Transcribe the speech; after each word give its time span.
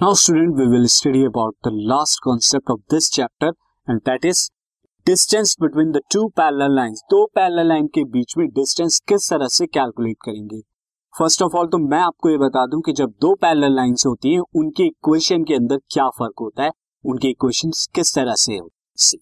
Now, 0.00 0.12
student, 0.12 0.54
we 0.54 0.68
will 0.68 0.86
study 0.86 1.24
about 1.24 1.56
the 1.64 1.70
last 1.72 2.20
concept 2.22 2.70
of 2.70 2.82
this 2.88 3.10
chapter, 3.10 3.48
and 3.88 4.00
that 4.04 4.24
is 4.24 4.48
distance 5.06 5.56
between 5.56 5.90
the 5.90 6.02
two 6.14 6.22
parallel 6.36 6.76
lines. 6.76 7.00
दो 7.10 7.24
parallel 7.34 7.66
line 7.68 7.86
के 7.94 8.04
बीच 8.12 8.36
में 8.38 8.46
distance 8.48 8.98
किस 9.08 9.28
तरह 9.30 9.48
से 9.54 9.66
calculate 9.66 10.16
करेंगे? 10.24 10.60
First 11.14 11.42
of 11.42 11.56
all 11.56 11.66
तो 11.66 11.78
मैं 11.88 11.98
आपको 11.98 12.30
ये 12.30 12.38
बता 12.38 12.66
दूँ 12.66 12.80
कि 12.86 12.92
जब 12.92 13.14
दो 13.20 13.34
पैरेलल 13.42 13.74
लाइंस 13.76 14.06
होती 14.06 14.34
हैं 14.34 14.42
उनके 14.56 14.86
इक्वेशन 14.86 15.44
के 15.44 15.54
अंदर 15.54 15.80
क्या 15.90 16.08
फ़र्क 16.18 16.34
होता 16.40 16.64
है? 16.64 16.70
उनके 17.04 17.28
इक्वेशन 17.28 17.70
किस 17.94 18.14
तरह 18.14 18.34
से 18.44 18.56
होती 18.56 19.18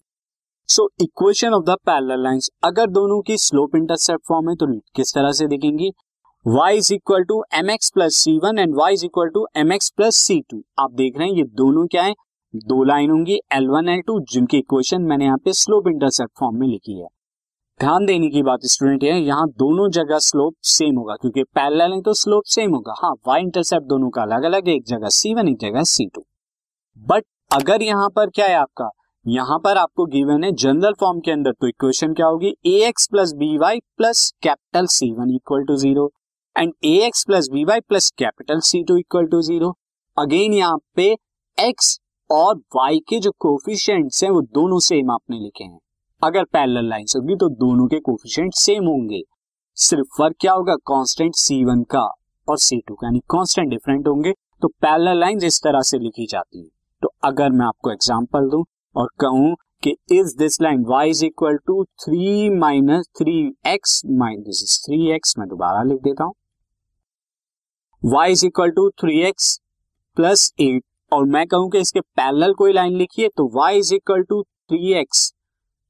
so 0.69 0.89
equation 1.01 1.53
of 1.53 1.63
the 1.65 1.77
parallel 1.85 2.23
lines 2.23 2.49
अगर 2.63 2.89
दोनों 2.99 3.21
की 3.27 3.37
स्लोप 3.37 3.75
इंटरसेप्ट 3.75 4.27
फॉर्म 4.27 4.49
है 4.49 4.55
तो 4.55 4.67
किस 4.95 5.13
तरह 5.15 5.31
से 5.31 5.47
देखेंगे? 5.47 5.89
Y 6.47 6.69
is 6.71 6.93
equal 6.93 7.23
to 7.23 7.41
M 7.55 7.69
X 7.69 7.89
plus 7.91 8.15
C 8.15 8.37
one 8.43 8.59
and 8.59 8.75
y 8.75 8.89
is 8.91 9.03
equal 9.05 9.29
to 9.29 9.45
M 9.57 9.71
X 9.73 9.89
plus 9.89 10.15
C 10.17 10.39
two 10.51 10.61
आप 10.79 10.91
देख 10.91 11.17
रहे 11.17 11.27
हैं 11.27 11.35
ये 11.35 11.43
दोनों 11.53 11.85
क्या 11.87 12.03
है? 12.03 12.13
दो 12.53 12.83
लाइन 12.83 13.09
होंगी 13.11 13.39
एल 13.53 13.67
वन 13.69 13.89
एल 13.89 14.01
टू 14.07 14.19
जिनकी 14.31 14.57
इक्वेशन 14.57 15.01
मैंने 15.01 15.25
यहाँ 15.25 15.37
पे 15.37 15.53
स्लोप 15.53 15.87
इंटरसेप्ट 15.87 16.31
फॉर्म 16.39 16.59
में 16.59 16.67
लिखी 16.67 16.99
है। 16.99 17.07
ध्यान 17.79 18.05
देने 18.05 18.29
की 18.29 18.43
बात 18.43 18.65
स्टूडेंट 18.65 19.03
है, 19.03 19.19
यहाँ 19.19 19.47
दोनों 19.49 19.89
जगह 19.91 20.19
स्लोप 20.19 20.53
सेम 20.65 20.97
होगा, 20.97 21.15
क्योंकि 21.15 21.43
पैरेलल 21.45 21.93
है 21.93 22.01
तो 22.01 22.13
स्लोप 22.13 22.43
सेम 22.47 22.75
होगा। 22.75 22.93
हाँ 22.97 23.13
वाई 23.27 23.41
इंटरसेप्ट 23.41 23.87
दोनों 23.87 24.09
का 24.09 24.21
अलग 24.21 24.43
अलग 24.43 24.67
है 24.67 24.75
एक 24.75 24.85
जगह 24.87 25.09
सी 25.11 25.33
वन 25.33 25.47
एक 25.47 25.57
जगह 25.61 25.83
सी 25.85 26.05
टू 26.15 26.23
बट 26.99 27.23
अगर 27.51 27.83
यहाँ 27.83 28.09
पर 28.09 28.29
क्या 28.29 28.45
है 28.45 28.55
आपका? 28.55 28.89
यहाँ 29.25 29.57
पर 29.59 29.77
आपको 29.77 30.05
गिवन 30.07 30.43
है 30.43 30.51
जनरल 30.53 30.93
फॉर्म 30.99 31.19
के 31.19 31.31
अंदर 31.31 31.51
तो 31.51 31.67
इक्वेशन 31.67 32.13
क्या 32.13 32.27
होगी? 32.27 32.55
A 32.65 32.79
X 32.87 33.07
plus 33.07 33.33
B 33.33 33.57
Y 33.57 33.79
plus 33.97 34.31
capital 34.43 34.85
C 34.91 35.11
one 35.13 35.35
equal 35.35 35.65
to 35.65 35.75
zero 35.77 36.11
and 36.57 36.73
A 36.85 36.97
X 37.05 37.23
plus 37.25 37.47
B 37.51 37.63
Y 37.65 37.79
plus 37.79 38.09
capital 38.17 38.59
C 38.61 38.83
two 38.83 38.97
equal 38.97 39.25
to 39.27 39.41
zero 39.43 39.73
again 40.17 40.53
यहाँ 40.53 40.77
पे 40.95 41.11
एक्स 41.57 41.99
और 42.29 42.55
Y 42.75 42.99
के 42.99 43.19
जो 43.19 43.31
कोफिशियंट्स 43.39 44.23
हैं, 44.23 44.29
वो 44.31 44.41
दोनों 44.41 44.79
सेम 44.79 45.11
आपने 45.11 45.39
लिखे 45.39 45.63
हैं। 45.63 45.79
अगर 46.21 46.43
पैरेलल 46.43 46.89
लाइंस 46.89 47.13
होगी 47.15 47.35
तो 47.35 47.49
दोनों 47.57 47.85
के 47.87 47.99
कोफिशियंट 47.99 48.53
सेम 48.55 48.85
होंगे। 48.85 49.21
सिर्फ़ 49.77 50.07
फ़र्क 50.17 50.35
क्या 50.41 50.53
होगा? 50.53 50.75
कांस्टेंट 50.87 51.35
सी 51.35 51.63
वन 51.65 51.83
का 51.91 52.01
और 52.47 52.57
सी 52.57 52.79
टू 52.87 52.95
का, 52.95 53.07
यानी 53.07 53.19
कांस्टेंट 53.29 53.69
डिफरेंट 53.69 54.07
होंगे। 54.07 54.33
तो 54.61 54.67
पैरेलल 54.81 55.19
लाइंस 55.19 55.43
इस 55.43 55.61
तरह 55.63 55.81
से 55.81 55.99
लिखी 55.99 56.25
जाती 56.25 56.59
है। 56.59 56.69
तो 57.01 57.09
अगर 57.25 57.49
मैं 57.51 57.65
आपको 57.65 57.91
एग्जांपल 57.91 58.49
दूँ 58.49 58.63
और 58.95 59.09
कहूँ 59.19 59.55
कि 59.83 59.95
is 60.11 60.35
this 60.37 60.61
line 60.61 60.83
y 60.91 61.03
is 61.07 61.23
equal 61.25 61.57
to 61.67 61.83
three 62.03 62.49
minus 62.49 63.07
three 63.17 63.37
X 63.67 64.01
minus 64.19 64.81
three 64.85 65.11
X 65.15 65.37
मैं 65.39 65.47
दोबारा 65.47 65.83
लिख 65.83 66.01
देता 66.03 66.23
हूँ। 66.23 66.33
Y 68.03 68.25
is 68.29 68.45
equal 68.45 68.69
to 68.69 68.89
three 69.01 69.19
X 69.21 69.57
plus 70.17 70.51
eight 70.61 70.83
और 71.11 71.25
मैं 71.25 71.45
कहूँ 71.47 71.69
कि 71.71 71.77
इसके 71.77 71.99
पैरेलल 71.99 72.53
कोई 72.53 72.73
लाइन 72.73 72.97
लिखिए 72.97 73.27
तो 73.37 73.45
y 73.57 73.69
is 73.77 73.93
equal 73.95 74.21
to 74.23 74.41
three 74.43 74.93
X 74.93 75.21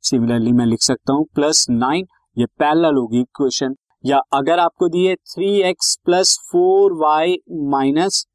similarly 0.04 0.52
मैं 0.52 0.66
लिख 0.66 0.82
सकता 0.82 1.14
हूँ 1.14 1.26
प्लस 1.36 1.66
नाइन 1.70 2.06
ये 2.38 2.46
पैरेलल 2.60 2.96
होगी 2.96 3.20
इक्वेशन 3.20 3.76
या 4.06 4.22
अगर 4.34 4.60
आपको 4.60 4.90
दिए 4.90 5.16
three 5.16 5.50
X 5.62 5.96
plus 6.06 6.38
four 6.52 6.94
Y 6.94 7.38
minus 7.72 8.26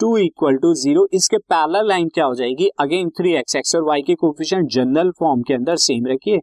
two 0.00 0.16
equal 0.16 0.56
to 0.56 0.74
zero 0.74 1.06
इसके 1.14 1.38
पैरेलल 1.38 1.88
लाइन 1.88 2.08
क्या 2.08 2.24
हो 2.24 2.34
जाएगी? 2.34 2.68
अगेन 2.80 3.10
थ्री 3.10 3.32
एक्स 3.34 3.56
एक्स 3.56 3.74
और 3.76 3.84
वाई 3.84 4.02
के 4.02 4.14
कोफिशिएंट 4.14 4.68
जनरल 4.70 5.10
फॉर्म 5.10 5.42
के 5.42 5.54
अंदर 5.54 5.76
सेम 5.78 6.06
रखिए. 6.06 6.38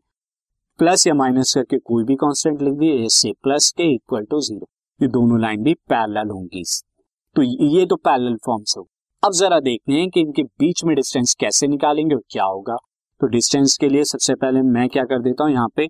प्लस 0.79 1.07
या 1.07 1.13
माइनस 1.13 1.53
करके 1.55 1.77
कोई 1.77 2.03
भी 2.03 2.15
कांस्टेंट 2.15 2.61
लिख 2.61 2.73
दिए 2.73 3.33
प्लस 3.43 3.71
के 3.77 3.93
इक्वल 3.93 4.25
टू 4.25 4.41
ज़ीरो 4.41 4.67
ये 4.99 5.07
दोनों 5.09 5.39
लाइन 5.41 5.63
भी 5.63 5.73
पैरेलल 5.89 6.29
होंगी। 6.29 6.63
तो 7.35 7.41
ये 7.41 7.85
तो 7.85 7.95
पैरेलल 7.97 8.35
फॉर्म 8.45 8.63
हो। 8.77 8.87
अब 9.23 9.33
जरा 9.33 9.59
देखते 9.61 9.93
हैं 9.93 10.09
कि 10.09 10.21
इनके 10.21 10.43
बीच 10.43 10.83
में 10.85 10.95
डिस्टेंस 10.95 11.35
कैसे 11.39 11.67
निकालेंगे 11.67 12.15
और 12.15 12.21
क्या 12.31 12.43
होगा। 12.45 12.75
तो 13.21 13.27
डिस्टेंस 13.27 13.77
के 13.77 13.89
लिए 13.89 14.03
सबसे 14.05 14.35
पहले 14.35 14.61
मैं 14.63 14.87
क्या 14.89 15.03
कर 15.05 15.21
देता 15.21 15.43
हूँ, 15.43 15.51
यहाँ 15.53 15.67
पे 15.75 15.87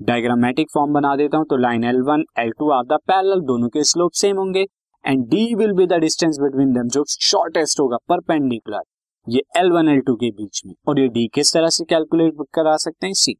डायग्रामेटिक 0.00 0.68
फॉर्म 0.74 0.92
बना 0.92 1.14
देता 1.16 1.38
हूँ 1.38 1.46
तो 1.46 1.56
line 1.56 1.84
L 1.84 2.00
one 2.02 2.24
L 2.38 2.50
two 2.58 2.70
are 2.70 2.84
the 2.86 2.98
parallel 3.06 3.40
दोनों 3.46 3.68
के 3.68 3.84
स्लोप 3.84 4.12
सेम 4.14 4.36
होंगे। 4.36 4.64
And 5.04 5.24
D 5.26 5.54
will 5.54 5.72
be 5.72 5.86
the 5.86 5.98
distance 6.00 6.38
between 6.40 6.72
them 6.72 6.88
जो 6.90 7.04
शॉर्टेस्ट 7.10 7.80
होगा 7.80 7.96
परपेंडिकुलर 8.08 8.82
ये 9.26 9.42
एल 9.56 9.70
वन 9.72 9.88
एल 9.88 10.00
टू 10.00 10.14
के 10.16 10.30
बीच 10.32 10.62
में। 10.66 10.74
और 10.88 11.00
ये 11.00 11.08
डी 11.08 11.26
किस 11.34 11.52
तरह 11.54 11.68
से 11.70 11.84
कैलकुलेट 11.84 12.44
करा 12.54 12.76
सकते 12.78 13.06
हैं? 13.06 13.14
सी 13.14 13.34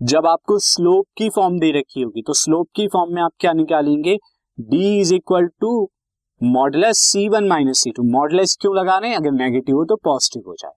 जब 0.00 0.26
आपको 0.26 0.58
स्लोप 0.60 1.06
की 1.18 1.28
फॉर्म 1.30 1.58
दे 1.60 1.70
रखी 1.72 2.02
होगी 2.02 2.22
तो 2.22 2.32
स्लोप 2.34 2.68
की 2.76 2.86
फॉर्म 2.88 3.14
में 3.14 3.22
आप 3.22 3.32
क्या 3.40 3.52
निकालेंगे? 3.54 4.16
D 4.60 4.98
is 5.00 5.14
equal 5.14 5.46
to 5.60 5.88
modulus 6.40 6.98
C 6.98 7.28
one 7.28 7.46
minus 7.48 7.78
C 7.78 7.90
two 7.90 8.02
modulus 8.02 8.56
क्यों 8.60 8.74
लगा 8.76 8.96
रहे 8.98 9.10
हैं? 9.10 9.16
अगर 9.16 9.30
नेगेटिव 9.32 9.76
हो 9.76 9.84
तो 9.84 9.96
पॉजिटिव 9.96 10.42
हो 10.48 10.54
जाए। 10.54 10.72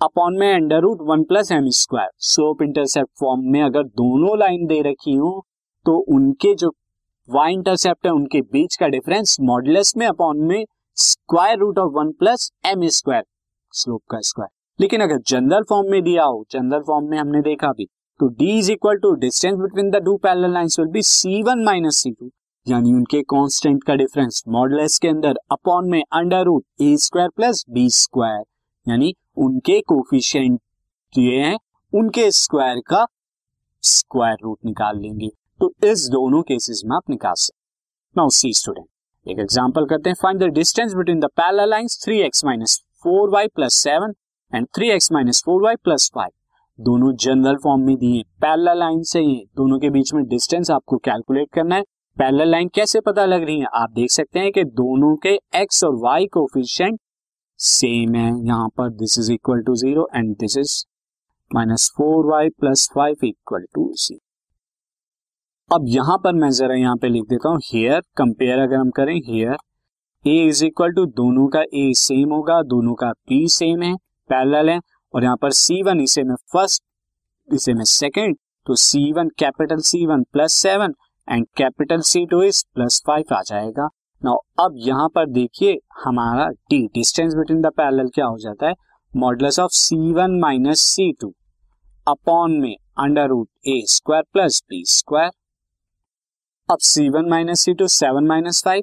अपॉन 0.00 0.38
में 0.38 0.52
under 0.54 0.80
root 0.80 0.98
one 1.02 1.22
plus 1.24 1.52
M 1.52 1.68
square 1.70 2.08
slope 2.20 2.62
intercept 2.62 3.10
form 3.20 3.42
में 3.52 3.60
अगर 3.62 3.82
दोनों 4.00 4.38
लाइन 4.38 4.66
दे 4.66 4.80
रखी 4.82 5.14
हो 5.14 5.30
तो 5.86 5.96
उनके 6.14 6.54
जो 6.54 6.70
वाई 7.28 7.52
इंटरसेप्ट 7.52 8.06
है, 8.06 8.12
उनके 8.12 8.40
बीच 8.42 8.76
का 8.76 8.88
डिफरेंस 8.88 9.36
मॉडलेस 9.40 9.96
में 9.96 10.06
अपॉन 10.06 10.44
में 10.46 10.64
square 10.96 11.58
root 11.58 11.78
of 11.78 11.92
one 11.92 12.12
plus 12.12 12.50
M 12.66 12.86
square 12.88 13.24
slope 13.72 14.02
का 14.10 14.20
स्क्वायर 14.20 14.48
लेकिन 14.78 15.00
अगर 15.00 15.18
जनरल 15.26 15.62
फॉर्म 15.68 15.90
में 15.90 16.02
दिया 16.02 16.24
हो 16.24 16.44
जनरल 16.50 16.82
फॉर्म 16.86 17.10
में 17.10 17.18
हमने 17.18 17.40
देखा 17.42 17.72
भी 17.72 17.88
तो 18.20 18.28
d 18.34 18.48
is 18.58 18.70
equal 18.72 18.96
to 18.96 19.14
distance 19.20 19.58
between 19.58 19.90
the 19.90 20.04
two 20.04 20.16
parallel 20.16 20.52
lines 20.52 20.78
will 20.78 20.88
be 20.88 21.02
C 21.02 21.42
one 21.42 21.64
minus 21.64 21.96
C 21.96 22.10
two 22.10 22.30
यानी 22.66 22.92
उनके 22.92 23.20
कांस्टेंट 23.22 23.82
का 23.84 23.94
डिफरेंस 23.94 24.42
मॉडलेस 24.48 24.98
के 24.98 25.08
अंदर 25.08 25.38
अपॉन 25.52 25.90
में 25.90 26.02
under 26.12 26.44
root 26.44 26.64
A 26.82 26.96
square 26.96 27.28
plus 27.28 27.64
B 27.70 27.88
square 27.90 28.44
यानी 28.86 29.12
उनके 29.36 29.80
कोफिशियंट 29.80 30.60
ये 31.14 31.36
हैं, 31.36 31.58
उनके 31.92 32.30
स्क्वायर 32.30 32.80
का 32.86 33.04
स्क्वायर 33.82 34.36
रूट 34.42 34.58
निकाल 34.64 34.98
लेंगे। 34.98 35.28
तो 35.60 35.72
इस 35.84 36.06
दोनों 36.12 36.42
केसेस 36.42 36.82
में 36.86 36.96
आप 36.96 37.10
निकाल 37.10 37.34
सकते 37.34 38.20
नाउ 38.20 38.28
सी 38.30 38.52
स्टूडेंट 38.52 38.86
एक 39.26 39.38
एग्जांपल 39.38 39.86
करते 39.86 40.10
हैं। 40.10 40.16
Find 40.22 40.42
the 40.42 40.52
distance 40.54 40.94
between 40.94 41.20
the 41.20 41.28
parallel 41.36 41.70
lines 41.70 41.98
3x 42.04 42.44
minus 42.44 42.80
four 43.04 43.30
Y 43.30 43.48
plus 43.48 43.74
seven 43.74 44.14
and 44.52 44.66
3x 44.78 45.12
minus 45.12 45.42
four 45.46 45.62
Y 45.62 45.76
plus 45.84 46.10
five 46.14 46.30
दोनों 46.78 47.14
जनरल 47.16 47.56
फॉर्म 47.56 47.82
में 47.86 47.96
दिए 47.96 48.22
पैरेलल 48.40 48.78
लाइन 48.78 49.02
से 49.02 49.20
ही 49.20 49.36
दोनों 49.56 49.78
के 49.78 49.90
बीच 49.90 50.12
में 50.14 50.24
डिस्टेंस 50.24 50.70
आपको 50.70 50.96
कैलकुलेट 50.96 51.48
करना 51.52 51.74
है। 51.74 51.84
पैरेलल 52.16 52.50
लाइन 52.50 52.68
कैसे 52.74 53.00
पता 53.00 53.24
लग 53.24 53.42
रही 53.42 53.58
है? 53.60 53.66
आप 53.74 53.90
देख 53.92 54.10
सकते 54.10 54.38
हैं 54.40 54.50
कि 54.52 54.62
दोनों 54.64 55.14
के 55.16 55.30
एक्स 55.60 55.82
और 55.84 55.94
वाई 56.02 56.26
कोफिशिएंट 56.32 56.98
सेम 57.60 58.14
है। 58.14 58.28
यहाँ 58.46 58.68
पर 58.76 58.90
this 58.92 59.18
is 59.18 59.30
equal 59.32 59.62
to 59.62 59.74
zero 59.76 60.08
and 60.16 60.34
this 60.40 60.56
is 60.58 60.74
minus 61.50 61.90
four 61.96 62.26
Y 62.26 62.48
plus 62.60 62.88
five 62.94 63.24
equal 63.24 63.64
to 63.74 63.90
C 63.96 64.18
अब 65.70 65.84
यहाँ 65.88 66.16
पर 66.24 66.32
मैं 66.34 66.50
जरा 66.52 66.74
यहाँ 66.74 66.96
पे 66.96 67.08
लिख 67.08 67.24
देता 67.28 67.48
हूँ 67.48 67.58
हेयर 67.64 68.00
कंपेयर 68.16 68.58
अगर 68.58 68.76
हम 68.76 68.90
करें 68.90 69.14
here 69.28 69.56
A 70.24 70.36
is 70.48 70.64
equal 70.64 70.92
to 70.92 71.06
दोनों 71.06 71.46
का 71.48 71.60
ए 71.60 71.92
सेम 71.96 72.32
होगा, 72.32 72.60
दोनों 72.64 72.94
का 72.94 73.10
पी 73.28 73.46
सेम 73.50 73.82
है, 73.82 73.94
पैरेलल 74.30 74.70
है, 74.70 74.78
और 75.14 75.24
यहाँ 75.24 75.36
पर 75.36 75.50
सी 75.54 75.82
वन 75.82 76.00
इसे 76.00 76.22
में 76.22 76.34
फ़र्स्ट 76.52 76.82
इसे 77.48 77.74
में 77.74 77.84
सेकेंड 77.84 78.36
तो 78.66 78.74
C 78.76 79.12
one 79.12 79.28
capital 79.38 79.80
C 79.82 80.04
one 80.06 80.22
plus 80.32 80.52
seven 80.62 80.94
and 81.28 81.46
capital 81.56 82.00
C 82.02 82.24
two 82.26 82.42
is 82.42 82.64
plus 82.74 83.02
five 83.06 83.34
आ 83.34 83.40
जाएगा। 83.42 83.88
नाउ 84.22 84.36
अब 84.60 84.74
यहाँ 84.78 85.08
पर 85.14 85.26
देखिए, 85.30 85.78
हमारा 86.04 86.48
D 86.70 86.86
distance 86.94 87.34
between 87.34 87.60
the 87.62 87.70
parallel 87.76 88.08
क्या 88.14 88.26
हो 88.26 88.38
जाता 88.38 88.68
है? 88.68 88.74
Modulus 89.12 89.58
of 89.60 89.70
C 89.72 90.12
one 90.14 90.38
minus 90.40 90.80
C 90.84 91.12
two 91.20 91.32
upon 92.06 92.58
में 92.60 92.74
under 92.98 93.28
root 93.28 93.48
A 93.68 93.82
square 93.88 94.22
plus 94.32 94.62
B 94.70 94.82
square 94.88 95.30
अब 96.68 96.78
C 96.82 97.08
one 97.08 97.28
minus 97.30 97.60
C 97.60 97.74
two 97.74 97.86
seven 97.88 98.26
minus 98.26 98.62
five 98.64 98.82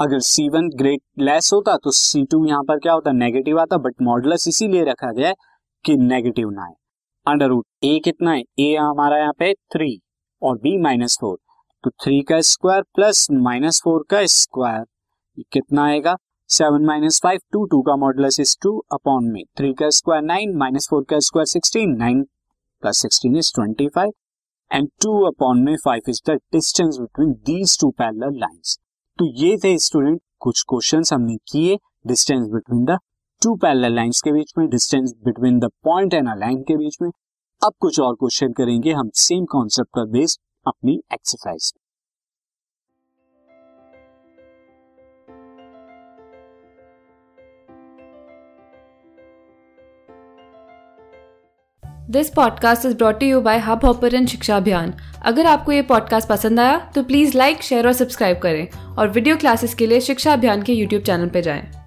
अगर 0.00 0.20
सी 0.20 0.48
वन 0.48 0.68
ग्रेट 0.78 1.00
लेस 1.18 1.50
होता 1.52 1.76
तो 1.84 1.90
सी 1.90 2.24
to 2.24 2.44
यहाँ 2.46 2.62
पर 2.64 2.78
क्या 2.78 2.92
होता? 2.92 3.12
नेगेटिव 3.12 3.60
आता 3.60 3.76
बट 3.78 4.02
मॉडल्स 4.02 4.48
इसीलिए 4.48 4.84
रखा 4.84 5.12
गया 5.12 5.28
है 5.28 5.34
कि 5.84 5.96
नेगेटिव 5.98 6.50
ना 6.50 6.64
है 6.64 6.74
अंडर 7.26 7.48
रूट 7.48 7.66
ए 7.84 7.98
कितना 8.04 8.32
है? 8.32 8.42
ए 8.58 8.74
हमारा 8.76 9.18
यहाँ 9.18 9.32
पे 9.38 9.52
थ्री 9.54 9.98
और 10.42 10.56
बी 10.58 10.76
माइनस 10.78 11.16
फोर 11.20 11.36
तो 11.84 11.90
थ्री 12.04 12.20
का 12.22 12.40
स्क्वायर 12.40 12.82
प्लस 12.94 13.26
माइनस 13.32 13.80
फोर 13.84 14.04
का 14.10 14.24
स्क्वायर 14.26 14.84
कितना 15.52 15.84
आएगा? 15.84 16.16
Seven 16.50 16.84
minus 16.84 17.20
five 17.22 17.40
two 17.52 17.64
two 17.66 17.80
का 17.82 17.96
मॉडुलस 17.96 18.38
इज़ 18.40 18.56
टू 18.62 18.76
अपॉन 18.92 19.24
में 19.32 19.42
थ्री 19.58 19.72
का 19.74 19.88
स्क्वायर 19.90 20.22
नाइन 20.22 20.56
माइनस 20.56 20.86
फोर 20.90 21.04
का 21.10 21.18
square 21.18 21.46
sixteen 21.46 21.96
nine 21.98 22.22
plus 22.82 23.02
sixteen 23.02 23.36
is 23.36 23.52
twenty 23.54 23.88
five 23.88 24.12
and 24.70 24.88
two 25.02 25.20
upon 25.26 25.62
में 25.62 25.76
five 25.84 26.10
is 26.10 26.20
the 26.26 26.38
distance 26.52 26.98
between 26.98 27.32
these 27.46 27.78
two 27.80 27.90
parallel 27.98 28.38
lines 28.38 28.78
तो 29.18 29.32
ये 29.42 29.56
थे 29.64 29.76
student 29.78 30.20
कुछ 30.40 30.62
question 30.68 31.02
हमने 31.12 31.36
किए 31.52 31.76
distance 32.06 32.48
between 32.48 32.84
the 32.84 32.98
two 33.42 33.54
parallel 33.56 33.94
lines 33.94 34.20
के 34.22 34.32
बीच 34.32 34.52
में 34.58 34.68
distance 34.68 35.14
between 35.24 35.58
the 35.58 35.70
point 35.84 36.14
and 36.14 36.28
a 36.28 36.34
line 36.34 36.62
के 36.62 36.76
बीच 36.76 36.96
में 37.02 37.10
अब 37.64 37.72
कुछ 37.80 38.00
और 38.00 38.14
क्वेश्चन 38.14 38.52
करेंगे। 38.52 38.92
हम 38.92 39.10
सेम 39.14 39.44
कॉन्सेप्ट 39.44 39.90
पर 39.90 40.06
बेस्ड 40.06 40.40
अपनी 40.66 41.02
exercise 41.12 41.72
this 52.10 52.30
podcast 52.30 52.86
is 52.86 52.96
brought 52.96 53.22
you 53.22 53.40
by 53.40 53.58
Hubhopper 53.84 54.26
Shiksha 54.26 54.56
Abhiyan 54.56 54.94
अगर 55.22 55.46
आपको 55.46 55.72
ये 55.72 55.82
पॉडकास्ट 55.82 56.28
पसंद 56.28 56.60
आया 56.60 56.78
तो 56.94 57.02
प्लीज़ 57.02 57.36
लाइक 57.38 57.62
शेयर 57.62 57.86
और 57.86 57.92
सब्सक्राइब 57.92 58.38
करें। 58.38 58.68
और 58.98 59.08
वीडियो 59.08 59.36
क्लासेस 59.36 59.74
के 59.74 59.86
लिए 59.86 60.00
शिक्षा 60.00 60.32
अभियान 60.32 60.62
के 60.62 60.72
यूट्यूब 60.72 61.02
चैनल 61.02 61.28
पर 61.28 61.40
जाएँ। 61.40 61.85